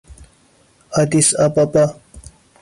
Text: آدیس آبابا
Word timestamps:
آدیس 1.01 1.33
آبابا 1.35 1.85